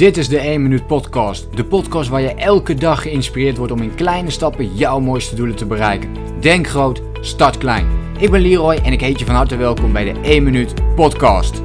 Dit 0.00 0.16
is 0.16 0.28
de 0.28 0.38
1 0.38 0.62
Minuut 0.62 0.86
Podcast. 0.86 1.56
De 1.56 1.64
podcast 1.64 2.08
waar 2.08 2.20
je 2.20 2.34
elke 2.34 2.74
dag 2.74 3.02
geïnspireerd 3.02 3.56
wordt 3.56 3.72
om 3.72 3.82
in 3.82 3.94
kleine 3.94 4.30
stappen 4.30 4.74
jouw 4.74 5.00
mooiste 5.00 5.34
doelen 5.34 5.56
te 5.56 5.66
bereiken. 5.66 6.40
Denk 6.40 6.66
groot, 6.66 7.02
start 7.20 7.58
klein. 7.58 8.14
Ik 8.18 8.30
ben 8.30 8.40
Leroy 8.40 8.74
en 8.74 8.92
ik 8.92 9.00
heet 9.00 9.18
je 9.18 9.24
van 9.24 9.34
harte 9.34 9.56
welkom 9.56 9.92
bij 9.92 10.12
de 10.12 10.20
1 10.20 10.42
Minuut 10.42 10.94
Podcast. 10.94 11.56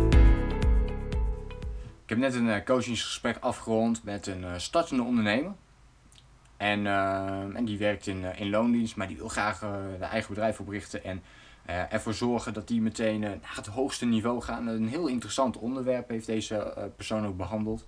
Ik 2.04 2.10
heb 2.10 2.18
net 2.18 2.34
een 2.34 2.50
eh, 2.50 2.66
coachingsgesprek 2.66 3.38
afgerond 3.40 4.04
met 4.04 4.28
een 4.28 4.44
eh, 4.44 4.52
startende 4.58 5.04
ondernemer. 5.04 5.52
En, 6.58 6.88
eh, 6.88 7.56
en 7.56 7.66
die 7.66 7.78
werkt 7.78 8.08
in, 8.08 8.24
in 8.38 8.50
loondienst, 8.50 8.96
maar 8.96 9.08
die 9.08 9.18
wil 9.18 9.30
graag 9.30 9.62
een 9.62 10.02
eigen 10.02 10.34
bedrijf 10.34 10.60
oprichten. 10.60 11.04
En 11.04 11.24
ervoor 11.90 12.14
zorgen 12.14 12.54
dat 12.54 12.68
die 12.68 12.82
meteen 12.82 13.20
naar 13.20 13.40
het 13.42 13.68
hoogste 13.68 14.06
niveau 14.06 14.42
gaan. 14.42 14.68
Een 14.68 14.88
heel 14.88 15.08
interessant 15.08 15.58
onderwerp 15.58 16.10
heeft 16.10 16.26
deze 16.26 16.90
persoon 16.96 17.26
ook 17.26 17.38
behandeld. 17.38 17.86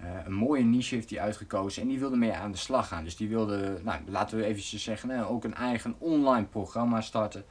Uh, 0.00 0.06
een 0.24 0.32
mooie 0.32 0.62
niche 0.62 0.94
heeft 0.94 1.10
hij 1.10 1.20
uitgekozen 1.20 1.82
en 1.82 1.88
die 1.88 1.98
wilde 1.98 2.16
mee 2.16 2.32
aan 2.32 2.52
de 2.52 2.58
slag 2.58 2.88
gaan. 2.88 3.04
Dus 3.04 3.16
die 3.16 3.28
wilde, 3.28 3.80
nou, 3.82 4.00
laten 4.06 4.38
we 4.38 4.44
eventjes 4.44 4.82
zeggen, 4.82 5.28
ook 5.28 5.44
een 5.44 5.54
eigen 5.54 5.94
online 5.98 6.46
programma 6.46 7.00
starten. 7.00 7.44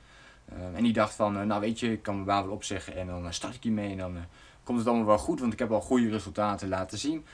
Uh, 0.53 0.77
en 0.77 0.83
die 0.83 0.93
dacht 0.93 1.13
van, 1.13 1.47
nou 1.47 1.61
weet 1.61 1.79
je, 1.79 1.91
ik 1.91 2.01
kan 2.01 2.13
mijn 2.13 2.25
baan 2.25 2.45
wel 2.45 2.53
opzeggen 2.53 2.95
en 2.95 3.07
dan 3.07 3.33
start 3.33 3.55
ik 3.55 3.63
hiermee 3.63 3.91
en 3.91 3.97
dan 3.97 4.17
komt 4.63 4.77
het 4.77 4.87
allemaal 4.87 5.05
wel 5.05 5.17
goed, 5.17 5.39
want 5.39 5.53
ik 5.53 5.59
heb 5.59 5.71
al 5.71 5.81
goede 5.81 6.09
resultaten 6.09 6.67
laten 6.67 6.97
zien. 6.97 7.25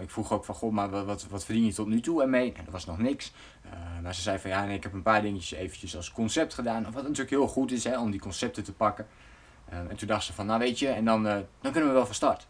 ik 0.00 0.10
vroeg 0.10 0.32
ook 0.32 0.44
van, 0.44 0.54
god, 0.54 0.72
maar 0.72 0.90
wat, 0.90 1.26
wat, 1.26 1.44
verdien 1.44 1.64
je 1.64 1.72
tot 1.72 1.86
nu 1.86 2.00
toe 2.00 2.22
ermee? 2.22 2.52
En 2.52 2.64
dat 2.64 2.72
was 2.72 2.86
nog 2.86 2.98
niks. 2.98 3.32
maar 4.02 4.14
ze 4.14 4.20
zei 4.20 4.38
van, 4.38 4.50
ja, 4.50 4.64
ik 4.64 4.82
heb 4.82 4.92
een 4.92 5.02
paar 5.02 5.22
dingetjes 5.22 5.58
eventjes 5.58 5.96
als 5.96 6.12
concept 6.12 6.54
gedaan. 6.54 6.82
Wat 6.82 7.02
natuurlijk 7.02 7.30
heel 7.30 7.48
goed 7.48 7.72
is, 7.72 7.84
hè, 7.84 8.00
om 8.00 8.10
die 8.10 8.20
concepten 8.20 8.64
te 8.64 8.72
pakken. 8.72 9.06
en 9.68 9.96
toen 9.96 10.08
dacht 10.08 10.24
ze 10.24 10.32
van, 10.32 10.46
nou 10.46 10.58
weet 10.58 10.78
je, 10.78 10.88
en 10.88 11.04
dan, 11.04 11.22
dan 11.22 11.72
kunnen 11.72 11.86
we 11.86 11.94
wel 11.94 12.06
van 12.06 12.14
start. 12.14 12.46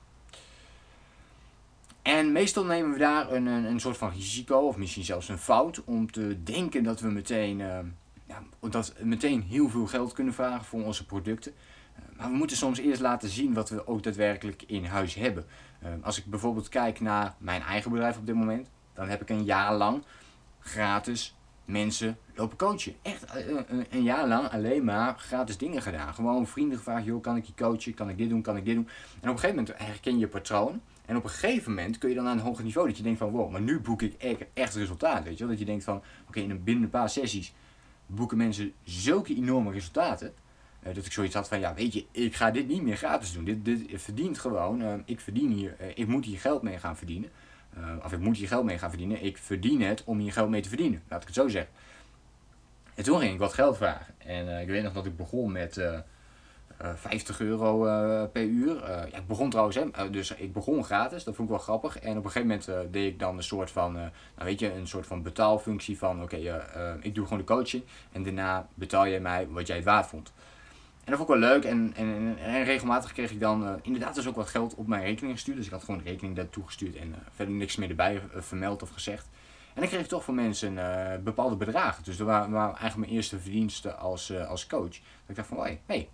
En 2.09 2.33
meestal 2.33 2.65
nemen 2.65 2.93
we 2.93 2.99
daar 2.99 3.33
een, 3.33 3.47
een, 3.47 3.65
een, 3.65 3.81
soort 3.81 3.97
van 3.97 4.11
risico, 4.11 4.59
of 4.59 4.77
misschien 4.77 5.05
zelfs 5.05 5.29
een 5.29 5.39
fout, 5.39 5.85
om 5.85 6.11
te 6.11 6.43
denken 6.43 6.83
dat 6.83 7.01
we 7.01 7.11
meteen, 7.11 7.59
uh, 7.59 7.79
ja, 8.27 8.43
dat 8.71 8.95
meteen 9.03 9.43
heel 9.43 9.69
veel 9.69 9.87
geld 9.87 10.13
kunnen 10.13 10.35
vragen 10.35 10.65
voor 10.65 10.85
onze 10.85 11.07
producten. 11.07 11.53
Uh, 11.53 12.19
maar 12.19 12.31
we 12.31 12.37
moeten 12.37 12.57
soms 12.57 12.79
eerst 12.79 13.01
laten 13.01 13.29
zien 13.29 13.55
wat 13.55 13.71
we 13.71 13.87
ook 13.87 14.03
daadwerkelijk 14.03 14.63
in 14.67 14.85
huis 14.85 15.15
hebben. 15.15 15.45
Uh, 15.83 15.89
als 16.03 16.19
ik 16.19 16.25
bijvoorbeeld 16.25 16.69
kijk 16.69 17.01
naar 17.01 17.35
mijn 17.39 17.63
eigen 17.63 17.91
bedrijf 17.91 18.17
op 18.17 18.27
dit 18.27 18.35
moment, 18.35 18.69
dan 18.93 19.09
heb 19.09 19.23
ik 19.23 19.29
een 19.31 19.45
jaar 19.45 19.75
lang 19.75 20.03
gratis 20.59 21.37
mensen 21.65 22.19
lopen 22.35 22.57
coachen. 22.57 22.95
Echt 23.03 23.25
een, 23.91 24.03
jaar 24.03 24.29
lang 24.29 24.49
alleen 24.49 24.85
maar 24.85 25.19
gratis 25.19 25.59
dingen 25.59 25.83
gedaan. 25.83 26.15
Gewoon 26.15 26.47
vrienden 26.47 26.79
gevraagd, 26.79 27.05
joh, 27.05 27.23
kan 27.23 27.37
ik 27.37 27.45
je 27.45 27.55
coachen? 27.55 27.95
Kan 27.95 28.09
ik 28.09 28.19
dit 28.19 28.29
doen? 28.29 28.43
Kan 28.43 28.57
ik 28.57 28.65
dit 28.65 28.75
doen? 28.75 28.89
En 29.21 29.29
op 29.29 29.35
een 29.35 29.41
gegeven 29.41 29.57
moment 29.57 29.79
herken 29.79 30.19
je 30.19 30.29
patroon. 30.29 30.81
En 31.09 31.17
op 31.17 31.25
een 31.25 31.31
gegeven 31.31 31.75
moment 31.75 31.99
kun 31.99 32.09
je 32.09 32.15
dan 32.15 32.27
aan 32.27 32.39
een 32.39 32.45
hoger 32.45 32.65
niveau 32.65 32.89
dat 32.89 32.97
je 32.97 33.03
denkt 33.03 33.19
van 33.19 33.31
wow, 33.31 33.51
maar 33.51 33.61
nu 33.61 33.81
boek 33.81 34.03
ik 34.03 34.15
echt, 34.15 34.45
echt 34.55 34.75
resultaat. 34.75 35.25
Weet 35.25 35.33
je 35.33 35.39
wel? 35.39 35.49
Dat 35.49 35.59
je 35.59 35.65
denkt 35.65 35.85
van 35.85 36.03
oké, 36.29 36.41
in 36.41 36.65
binnen 36.65 36.85
een 36.85 36.91
paar 36.91 37.11
sessies 37.11 37.55
boeken 38.07 38.37
mensen 38.37 38.73
zulke 38.85 39.35
enorme 39.35 39.73
resultaten. 39.73 40.33
Uh, 40.87 40.95
dat 40.95 41.07
ik 41.07 41.13
zoiets 41.13 41.35
had 41.35 41.49
van 41.49 41.61
ja, 41.61 41.75
weet 41.75 41.93
je, 41.93 42.07
ik 42.11 42.35
ga 42.35 42.51
dit 42.51 42.69
niet 42.69 42.83
meer 42.83 42.97
gratis 42.97 43.33
doen. 43.33 43.45
Dit, 43.45 43.65
dit 43.65 43.83
verdient 43.95 44.39
gewoon. 44.39 44.83
Uh, 44.83 44.95
ik 45.05 45.21
verdien 45.21 45.51
hier, 45.53 45.77
uh, 45.81 45.87
ik 45.95 46.07
moet 46.07 46.25
hier 46.25 46.39
geld 46.39 46.63
mee 46.63 46.79
gaan 46.79 46.97
verdienen. 46.97 47.31
of 48.05 48.13
ik 48.13 48.19
moet 48.19 48.37
hier 48.37 48.49
geld 48.49 48.65
mee 48.65 48.79
gaan 48.79 48.91
verdienen. 48.91 49.25
Ik 49.25 49.39
verdien 49.39 49.83
het 49.83 50.05
om 50.05 50.19
hier 50.19 50.33
geld 50.33 50.51
mee 50.51 50.63
te 50.63 50.69
verdienen. 50.69 51.03
Laat 51.09 51.21
ik 51.21 51.27
het 51.27 51.37
zo 51.37 51.49
zeggen. 51.49 51.73
En 52.95 53.05
toen 53.05 53.19
ging 53.19 53.33
ik 53.33 53.39
wat 53.39 53.53
geld 53.53 53.77
vragen. 53.77 54.15
En 54.19 54.61
ik 54.61 54.69
weet 54.69 54.83
nog 54.83 54.93
dat 54.93 55.07
ik 55.07 55.17
begon 55.17 55.53
met 55.53 55.81
50 56.79 57.41
eh, 57.41 57.47
euro 57.47 57.87
uh, 57.87 58.23
per 58.33 58.43
uur. 58.43 58.77
Uh, 58.77 58.89
ja, 58.89 59.17
ik 59.17 59.27
begon 59.27 59.51
trouwens, 59.51 59.77
hè, 59.77 60.11
dus 60.11 60.35
ik 60.35 60.53
begon 60.53 60.85
gratis, 60.85 61.25
dat 61.25 61.35
vond 61.35 61.49
ik 61.49 61.55
wel 61.55 61.65
grappig. 61.65 61.99
En 61.99 62.19
op 62.19 62.25
een 62.25 62.31
gegeven 62.31 62.63
moment 62.67 62.93
deed 62.93 63.13
ik 63.13 63.19
dan 63.19 63.37
een 63.37 63.43
soort 63.43 63.71
van, 63.71 63.93
nou 63.93 64.11
weet 64.37 64.61
je, 64.61 64.73
een 64.73 64.87
soort 64.87 65.07
van 65.07 65.23
betaalfunctie 65.23 65.99
van, 65.99 66.23
oké, 66.23 66.37
ik 67.01 67.15
doe 67.15 67.25
gewoon 67.25 67.39
de 67.39 67.45
coaching 67.45 67.83
en 68.13 68.23
daarna 68.23 68.67
betaal 68.75 69.09
jij 69.09 69.21
mij 69.21 69.49
wat 69.49 69.67
jij 69.67 69.77
het 69.77 69.85
waard 69.85 70.07
vond. 70.07 70.33
En 71.05 71.15
dat 71.15 71.27
vond 71.27 71.29
ik 71.29 71.41
wel 71.41 71.51
leuk 71.51 71.65
en, 71.65 71.93
en, 71.97 72.37
en 72.39 72.65
regelmatig 72.65 73.13
kreeg 73.13 73.31
ik 73.31 73.41
dan 73.41 73.79
inderdaad 73.83 74.15
dus 74.15 74.29
ook 74.29 74.37
wat 74.37 74.49
geld 74.49 74.75
op 74.75 74.87
mijn 74.87 75.03
rekening 75.03 75.35
gestuurd. 75.35 75.57
Dus 75.57 75.67
ik 75.67 75.73
had 75.73 75.85
gewoon 75.85 76.03
rekening 76.05 76.37
daartoe 76.37 76.65
gestuurd 76.65 76.97
en 76.97 77.15
verder 77.35 77.55
niks 77.55 77.77
meer 77.77 77.89
erbij 77.89 78.23
vermeld 78.35 78.83
of 78.83 78.91
gezegd. 78.91 79.29
En 79.75 79.81
dan 79.81 79.89
kreeg 79.89 80.01
ik 80.01 80.09
toch 80.09 80.25
van 80.25 80.35
mensen 80.35 80.75
bepaalde 81.25 81.57
bedragen. 81.57 82.05
Dus 82.05 82.17
dat 82.17 82.27
waren, 82.27 82.51
waren, 82.51 82.77
eigenlijk 82.77 82.97
mijn 82.97 83.13
eerste 83.13 83.39
verdiensten 83.39 83.99
als, 83.99 84.37
als 84.37 84.67
coach. 84.67 84.91
Dat 84.91 85.01
ik 85.27 85.37
dacht 85.37 85.49
van, 85.49 85.79
hé, 85.87 86.09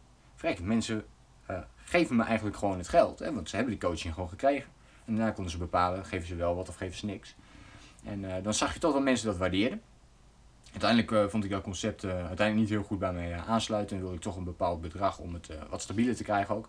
Kijk, 0.45 0.61
mensen 0.61 1.05
uh, 1.51 1.59
geven 1.77 2.17
me 2.17 2.23
eigenlijk 2.23 2.57
gewoon 2.57 2.79
het 2.79 2.89
geld. 2.89 3.19
Hè, 3.19 3.35
want 3.35 3.49
ze 3.49 3.57
hebben 3.57 3.75
die 3.75 3.89
coaching 3.89 4.15
gewoon 4.15 4.29
gekregen. 4.29 4.71
En 5.05 5.15
daarna 5.15 5.31
konden 5.31 5.53
ze 5.53 5.59
bepalen, 5.59 6.05
geven 6.05 6.27
ze 6.27 6.35
wel 6.35 6.55
wat 6.55 6.69
of 6.69 6.77
geven 6.77 6.97
ze 6.99 7.07
niks. 7.07 7.35
En 8.05 8.23
uh, 8.23 8.35
dan 8.43 8.55
zag 8.55 8.75
je 8.75 8.81
toch 8.81 8.93
dat 8.93 9.03
mensen 9.03 9.27
dat 9.27 9.37
waardeerden. 9.37 9.83
Uiteindelijk 10.71 11.11
uh, 11.11 11.27
vond 11.27 11.45
ik 11.45 11.51
dat 11.51 11.63
concept 11.63 12.05
uiteindelijk 12.05 12.55
niet 12.57 12.69
heel 12.69 12.83
goed 12.83 12.99
bij 12.99 13.13
mij 13.13 13.37
aansluiten. 13.37 13.97
En 13.97 14.03
wilde 14.03 14.17
ik 14.17 14.23
toch 14.23 14.37
een 14.37 14.45
bepaald 14.45 14.81
bedrag 14.81 15.19
om 15.19 15.35
het 15.35 15.49
wat 15.69 15.83
stabieler 15.83 16.17
te 16.17 16.23
krijgen 16.23 16.55
ook. 16.55 16.69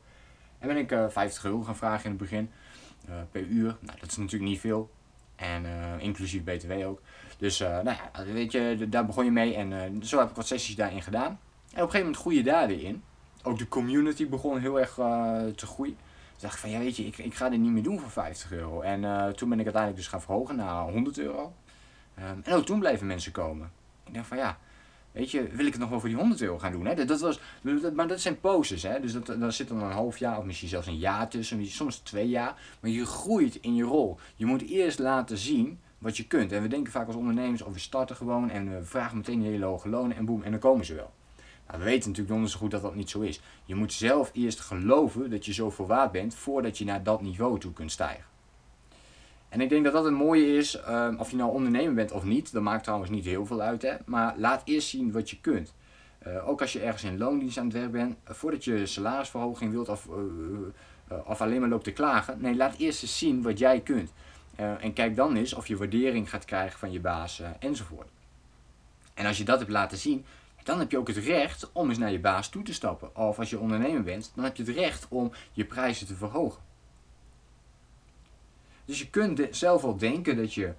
En 0.60 0.68
ben 0.68 0.78
ik 0.78 1.12
50 1.12 1.46
euro 1.46 1.62
gaan 1.64 1.76
vragen 1.76 2.04
in 2.04 2.10
het 2.10 2.20
begin. 2.20 2.52
per 3.32 3.42
uur. 3.42 3.78
Nou, 3.80 4.00
dat 4.00 4.10
is 4.10 4.18
natuurlijk 4.18 4.52
niet 4.52 4.60
veel. 4.60 4.90
En 5.36 5.66
inclusief 6.00 6.44
BTW 6.44 6.72
ook. 6.72 7.02
Dus 7.38 7.60
nou 7.60 7.90
ja, 7.90 8.26
weet 8.26 8.52
je, 8.52 8.86
daar 8.90 9.06
begon 9.06 9.26
je 9.26 9.32
mee. 9.32 9.56
En 9.56 10.00
zo 10.04 10.20
heb 10.20 10.30
ik 10.30 10.36
wat 10.36 10.48
sessies 10.48 10.76
daarin 10.76 11.02
gedaan. 11.02 11.26
En 11.26 11.32
op 11.32 11.40
een 11.72 11.78
gegeven 11.78 12.00
moment 12.00 12.18
groei 12.18 12.36
je 12.36 12.44
daar 12.44 12.68
weer 12.68 12.84
in 12.84 13.04
ook 13.46 13.58
de 13.58 13.68
community 13.68 14.30
begon 14.30 14.60
heel 14.60 14.80
erg 14.80 14.98
uh, 14.98 15.46
te 15.56 15.66
groeien. 15.66 15.96
Toen 15.96 16.40
dacht 16.40 16.54
ik 16.54 16.60
van, 16.60 16.70
ja 16.70 16.80
weet 16.80 16.96
je, 16.96 17.06
ik, 17.06 17.18
ik 17.18 17.34
ga 17.34 17.50
dit 17.50 17.60
niet 17.60 17.72
meer 17.72 17.84
doen 17.84 18.00
voor 18.00 18.10
50 18.10 18.52
euro. 18.52 18.82
En 18.82 19.04
uh, 19.04 19.28
toen 19.28 19.50
ben 19.50 19.60
ik 19.60 19.66
uiteindelijk 19.66 20.04
dus 20.04 20.12
gaan 20.12 20.22
verhogen 20.22 20.56
naar 20.56 20.84
100 20.84 21.18
euro. 21.18 21.54
Um, 22.20 22.42
en 22.44 22.54
ook 22.54 22.66
toen 22.66 22.80
bleven 22.80 23.08
mensen 23.08 23.32
komen. 23.32 23.72
Ik 24.08 24.14
dacht 24.14 24.28
van, 24.28 24.38
ja, 24.38 24.58
weet 25.12 25.32
je, 25.32 25.48
wil 25.48 25.66
ik 25.66 25.72
het 25.72 25.82
nog 25.82 25.90
wel 25.90 26.00
voor 26.00 26.10
die 26.10 26.18
100 26.18 26.42
euro 26.42 26.60
gaan 26.60 26.72
doen? 26.72 26.86
Hè? 26.86 27.06
Dat, 27.06 27.20
was, 27.20 27.40
maar 27.94 28.08
dat 28.08 28.20
zijn 28.20 28.40
poses, 28.40 28.84
hè? 28.84 29.00
dus 29.00 29.14
dat, 29.14 29.26
daar 29.26 29.52
zit 29.52 29.68
dan 29.68 29.84
een 29.84 29.92
half 29.92 30.18
jaar 30.18 30.38
of 30.38 30.44
misschien 30.44 30.70
zelfs 30.70 30.88
een 30.88 30.98
jaar 30.98 31.28
tussen, 31.28 31.66
soms 31.66 31.98
twee 31.98 32.30
jaar. 32.30 32.56
Maar 32.80 32.92
je 32.92 33.06
groeit 33.06 33.56
in 33.56 33.76
je 33.76 33.84
rol. 33.84 34.20
Je 34.36 34.46
moet 34.46 34.62
eerst 34.62 35.00
laten 35.00 35.38
zien 35.38 35.80
wat 35.98 36.18
je 36.18 36.28
kunt. 36.28 36.52
En 36.52 36.62
we 36.62 36.68
denken 36.68 36.92
vaak 36.92 37.08
als 37.08 37.16
ondernemers, 37.16 37.62
of 37.62 37.74
we 37.74 37.80
starten 37.80 38.16
gewoon 38.16 38.50
en 38.50 38.78
we 38.78 38.86
vragen 38.86 39.18
meteen 39.18 39.44
hele 39.44 39.66
hoge 39.66 39.90
lonen 39.90 40.18
en 40.18 40.26
boem, 40.26 40.44
en 40.44 40.52
dan 40.52 40.60
komen 40.60 40.86
ze 40.86 40.94
wel. 40.94 41.14
Nou, 41.68 41.80
we 41.80 41.86
weten 41.86 42.10
natuurlijk 42.10 42.36
donders 42.36 42.54
goed 42.54 42.72
dat 42.72 42.82
dat 42.82 42.96
niet 42.96 43.10
zo 43.10 43.20
is. 43.20 43.42
Je 43.66 43.76
moet 43.76 43.94
zelf 43.94 44.30
eerst 44.34 44.60
geloven 44.60 45.30
dat 45.30 45.46
je 45.46 45.54
zoveel 45.54 45.88
waard 45.88 46.12
bent 46.12 46.36
voordat 46.36 46.78
je 46.78 46.86
naar 46.86 47.04
dat 47.04 47.22
niveau 47.22 47.60
toe 47.60 47.74
kunt 47.74 47.92
stijgen. 47.92 48.26
En 49.50 49.62
ik 49.62 49.70
denk 49.70 49.84
dat 49.84 49.94
dat 49.94 50.04
het 50.04 50.14
mooie 50.14 50.58
is, 50.58 50.80
um, 50.90 51.20
of 51.20 51.32
je 51.32 51.38
nou 51.38 51.52
ondernemer 51.52 51.94
bent 51.94 52.12
of 52.12 52.24
niet, 52.24 52.52
dat 52.52 52.62
maakt 52.62 52.84
trouwens 52.84 53.12
niet 53.12 53.26
heel 53.26 53.46
veel 53.46 53.62
uit, 53.62 53.82
hè? 53.82 53.96
maar 54.06 54.34
laat 54.38 54.62
eerst 54.66 54.88
zien 54.88 55.12
wat 55.12 55.30
je 55.30 55.40
kunt. 55.42 55.74
Uh, 56.28 56.48
ook 56.48 56.62
als 56.62 56.74
je 56.74 56.80
ergens 56.80 57.04
in 57.04 57.18
loondienst 57.18 57.58
aan 57.58 57.64
het 57.66 57.74
werk 57.74 57.92
bent, 57.92 58.16
uh, 58.30 58.36
voordat 58.36 58.64
je 58.64 58.86
salarisverhoging 58.86 59.72
wilt 59.72 59.90
of, 59.90 60.08
uh, 60.08 61.18
of 61.26 61.42
alleen 61.42 61.60
maar 61.60 61.70
loopt 61.70 61.84
te 61.84 61.92
klagen, 61.92 62.38
nee, 62.42 62.56
laat 62.56 62.76
eerst 62.78 63.02
eens 63.02 63.18
zien 63.18 63.42
wat 63.42 63.58
jij 63.58 63.80
kunt. 63.80 64.14
en 64.56 64.94
kijk 64.94 65.16
dan 65.16 65.36
eens 65.36 65.54
of 65.54 65.68
je 65.68 65.78
waardering 65.78 66.30
gaat 66.30 66.46
krijgen 66.46 66.80
van 66.80 66.92
je 66.92 67.00
baas 67.00 67.42
enzovoort. 67.60 68.08
En 69.14 69.26
als 69.26 69.38
je 69.38 69.44
dat 69.44 69.60
hebt 69.60 69.72
laten 69.72 69.98
zien, 69.98 70.26
dan 70.66 70.80
heb 70.80 70.92
je 70.92 70.98
ook 70.98 71.08
het 71.08 71.18
recht 71.18 71.72
om 71.72 71.90
eens 71.90 71.98
naar 71.98 72.12
je 72.12 72.20
baas 72.20 72.50
toe 72.50 72.64
te 72.64 72.74
stappen. 72.74 73.16
Of 73.16 73.40
als 73.40 73.50
je 73.50 73.60
ondernemer 73.60 74.04
bent, 74.04 74.32
dan 74.36 74.44
heb 74.44 74.56
je 74.56 74.64
het 74.64 74.76
recht 74.76 75.06
om 75.10 75.32
je 75.52 75.66
prijzen 75.66 76.08
te 76.08 76.16
verhogen. 76.16 76.62
Dus 78.86 79.00
je 79.00 79.10
kunt 79.10 79.48
zelf 79.52 79.82
wel 79.82 79.98
denken 79.98 80.38
dat 80.38 80.54
je 80.54 80.74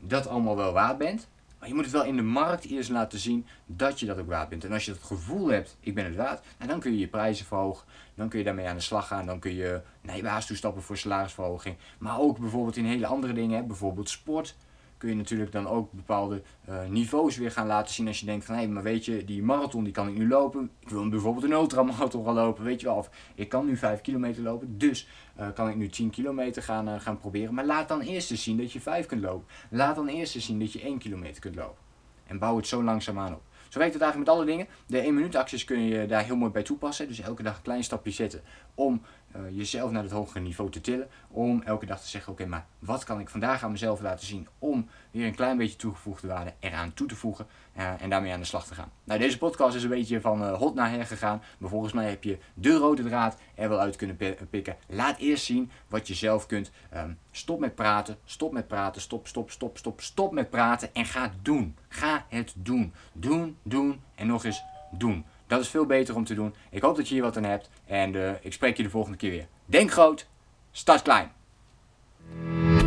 dat 0.00 0.26
allemaal 0.26 0.56
wel 0.56 0.72
waard 0.72 0.98
bent. 0.98 1.28
Maar 1.58 1.68
je 1.68 1.74
moet 1.74 1.84
het 1.84 1.92
wel 1.92 2.04
in 2.04 2.16
de 2.16 2.22
markt 2.22 2.64
eerst 2.64 2.90
laten 2.90 3.18
zien 3.18 3.46
dat 3.66 4.00
je 4.00 4.06
dat 4.06 4.18
ook 4.18 4.28
waard 4.28 4.48
bent. 4.48 4.64
En 4.64 4.72
als 4.72 4.84
je 4.84 4.92
het 4.92 5.02
gevoel 5.02 5.48
hebt, 5.48 5.76
ik 5.80 5.94
ben 5.94 6.04
het 6.04 6.16
waard, 6.16 6.44
nou, 6.58 6.70
dan 6.70 6.80
kun 6.80 6.92
je 6.92 6.98
je 6.98 7.08
prijzen 7.08 7.46
verhogen. 7.46 7.86
Dan 8.14 8.28
kun 8.28 8.38
je 8.38 8.44
daarmee 8.44 8.66
aan 8.66 8.76
de 8.76 8.82
slag 8.82 9.06
gaan. 9.06 9.26
Dan 9.26 9.38
kun 9.38 9.54
je 9.54 9.80
naar 10.00 10.16
je 10.16 10.22
baas 10.22 10.46
toestappen 10.46 10.82
voor 10.82 10.96
salarisverhoging. 10.96 11.76
Maar 11.98 12.18
ook 12.18 12.38
bijvoorbeeld 12.38 12.76
in 12.76 12.84
hele 12.84 13.06
andere 13.06 13.32
dingen. 13.32 13.66
Bijvoorbeeld 13.66 14.08
sport 14.08 14.56
kun 15.02 15.10
je 15.10 15.16
natuurlijk 15.16 15.52
dan 15.52 15.66
ook 15.66 15.92
bepaalde 15.92 16.42
uh, 16.68 16.84
niveaus 16.88 17.36
weer 17.36 17.50
gaan 17.50 17.66
laten 17.66 17.94
zien. 17.94 18.06
Als 18.06 18.20
je 18.20 18.26
denkt 18.26 18.44
van 18.44 18.54
hé, 18.54 18.60
hey, 18.60 18.70
maar 18.70 18.82
weet 18.82 19.04
je, 19.04 19.24
die 19.24 19.42
marathon 19.42 19.84
die 19.84 19.92
kan 19.92 20.08
ik 20.08 20.16
nu 20.16 20.28
lopen. 20.28 20.70
Ik 20.80 20.88
wil 20.88 21.08
bijvoorbeeld 21.08 21.44
een 21.44 21.52
ultramarathon 21.52 22.24
gaan 22.24 22.34
lopen, 22.34 22.64
weet 22.64 22.80
je 22.80 22.86
wel. 22.86 22.96
Of 22.96 23.10
ik 23.34 23.48
kan 23.48 23.66
nu 23.66 23.76
5 23.76 24.00
kilometer 24.00 24.42
lopen, 24.42 24.78
dus 24.78 25.08
uh, 25.40 25.46
kan 25.54 25.68
ik 25.68 25.76
nu 25.76 25.88
10 25.88 26.10
kilometer 26.10 26.62
gaan, 26.62 26.88
uh, 26.88 27.00
gaan 27.00 27.18
proberen. 27.18 27.54
Maar 27.54 27.66
laat 27.66 27.88
dan 27.88 28.00
eerst 28.00 28.30
eens 28.30 28.42
zien 28.42 28.56
dat 28.56 28.72
je 28.72 28.80
5 28.80 29.06
kunt 29.06 29.22
lopen. 29.22 29.46
Laat 29.70 29.96
dan 29.96 30.08
eerst 30.08 30.34
eens 30.34 30.46
zien 30.46 30.58
dat 30.58 30.72
je 30.72 30.80
1 30.80 30.98
kilometer 30.98 31.40
kunt 31.40 31.54
lopen. 31.54 31.82
En 32.26 32.38
bouw 32.38 32.56
het 32.56 32.66
zo 32.66 32.82
langzaamaan 32.82 33.34
op. 33.34 33.42
Zo 33.68 33.78
werkt 33.78 33.94
het 33.94 34.02
eigenlijk 34.02 34.30
met 34.30 34.38
alle 34.38 34.50
dingen. 34.50 34.66
De 34.86 34.98
1 34.98 35.14
minuut 35.14 35.34
acties 35.34 35.64
kun 35.64 35.82
je 35.82 36.06
daar 36.06 36.24
heel 36.24 36.36
mooi 36.36 36.52
bij 36.52 36.62
toepassen. 36.62 37.08
Dus 37.08 37.20
elke 37.20 37.42
dag 37.42 37.56
een 37.56 37.62
klein 37.62 37.84
stapje 37.84 38.10
zetten 38.10 38.42
om 38.74 39.02
eh, 39.32 39.40
jezelf 39.50 39.90
naar 39.90 40.02
het 40.02 40.12
hogere 40.12 40.40
niveau 40.40 40.70
te 40.70 40.80
tillen. 40.80 41.08
Om 41.28 41.62
elke 41.62 41.86
dag 41.86 42.00
te 42.00 42.08
zeggen, 42.08 42.32
oké, 42.32 42.46
maar 42.46 42.66
wat 42.78 43.04
kan 43.04 43.20
ik 43.20 43.28
vandaag 43.28 43.62
aan 43.64 43.70
mezelf 43.70 44.00
laten 44.00 44.26
zien 44.26 44.48
om 44.58 44.88
weer 45.10 45.26
een 45.26 45.34
klein 45.34 45.56
beetje 45.56 45.76
toegevoegde 45.76 46.26
waarde 46.26 46.52
eraan 46.60 46.94
toe 46.94 47.06
te 47.06 47.16
voegen 47.16 47.46
uh, 47.76 48.02
en 48.02 48.10
daarmee 48.10 48.32
aan 48.32 48.40
de 48.40 48.46
slag 48.46 48.66
te 48.66 48.74
gaan. 48.74 48.90
Nou, 49.04 49.20
deze 49.20 49.38
podcast 49.38 49.76
is 49.76 49.82
een 49.82 49.88
beetje 49.88 50.20
van 50.20 50.42
uh, 50.42 50.52
hot 50.52 50.74
naar 50.74 50.90
her 50.90 51.06
gegaan, 51.06 51.42
maar 51.58 51.70
volgens 51.70 51.92
mij 51.92 52.08
heb 52.08 52.24
je 52.24 52.38
de 52.54 52.72
rode 52.72 53.02
draad 53.02 53.36
er 53.54 53.68
wel 53.68 53.78
uit 53.78 53.96
kunnen 53.96 54.16
pikken. 54.50 54.76
Laat 54.86 55.18
eerst 55.18 55.44
zien 55.44 55.70
wat 55.88 56.08
je 56.08 56.14
zelf 56.14 56.46
kunt. 56.46 56.70
Um, 56.94 57.18
stop 57.30 57.60
met 57.60 57.74
praten, 57.74 58.16
stop 58.24 58.52
met 58.52 58.66
praten, 58.66 59.02
stop, 59.02 59.26
stop, 59.26 59.50
stop, 59.50 59.78
stop, 59.78 60.00
stop 60.00 60.32
met 60.32 60.50
praten 60.50 60.94
en 60.94 61.04
ga 61.04 61.32
doen. 61.42 61.76
Ga 61.88 62.26
het 62.28 62.54
doen. 62.56 62.92
Doen, 63.12 63.56
doen 63.62 64.00
en 64.14 64.26
nog 64.26 64.44
eens 64.44 64.62
doen. 64.90 65.24
Dat 65.52 65.60
is 65.60 65.68
veel 65.68 65.86
beter 65.86 66.14
om 66.14 66.24
te 66.24 66.34
doen. 66.34 66.54
Ik 66.70 66.82
hoop 66.82 66.96
dat 66.96 67.08
je 67.08 67.14
hier 67.14 67.22
wat 67.22 67.36
aan 67.36 67.44
hebt 67.44 67.70
en 67.86 68.14
uh, 68.14 68.30
ik 68.40 68.52
spreek 68.52 68.76
je 68.76 68.82
de 68.82 68.90
volgende 68.90 69.18
keer 69.18 69.30
weer. 69.30 69.46
Denk 69.66 69.92
groot, 69.92 70.26
start 70.70 71.02
klein. 71.02 71.32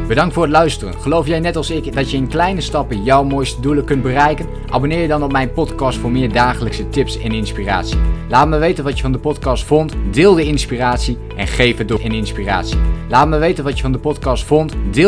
Bedankt 0.07 0.33
voor 0.33 0.43
het 0.43 0.51
luisteren. 0.51 1.01
Geloof 1.01 1.27
jij 1.27 1.39
net 1.39 1.55
als 1.55 1.69
ik 1.69 1.93
dat 1.93 2.11
je 2.11 2.17
in 2.17 2.27
kleine 2.27 2.61
stappen 2.61 3.03
jouw 3.03 3.23
mooiste 3.23 3.61
doelen 3.61 3.85
kunt 3.85 4.01
bereiken? 4.01 4.47
Abonneer 4.69 5.01
je 5.01 5.07
dan 5.07 5.23
op 5.23 5.31
mijn 5.31 5.53
podcast 5.53 5.97
voor 5.97 6.11
meer 6.11 6.31
dagelijkse 6.31 6.89
tips 6.89 7.17
en 7.17 7.31
inspiratie. 7.31 7.97
Laat 8.29 8.47
me 8.47 8.57
weten 8.57 8.83
wat 8.83 8.95
je 8.95 9.01
van 9.01 9.11
de 9.11 9.19
podcast 9.19 9.63
vond. 9.63 9.93
Deel 10.11 10.33
de 10.33 10.45
inspiratie 10.45 11.17
en 11.35 11.47
geef 11.47 11.77
het 11.77 11.87
door 11.87 12.01
in 12.01 12.11
inspiratie. 12.11 12.77
Laat 13.09 13.27
me 13.27 13.37
weten 13.37 13.63
wat 13.63 13.75
je 13.75 13.81
van 13.81 13.91
de 13.91 13.99
podcast 13.99 14.43
vond. 14.43 14.73
Deel 14.91 15.03